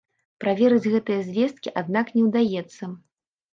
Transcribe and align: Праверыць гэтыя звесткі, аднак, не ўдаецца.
Праверыць 0.45 0.91
гэтыя 0.93 1.19
звесткі, 1.27 1.75
аднак, 1.83 2.11
не 2.17 2.25
ўдаецца. 2.31 2.93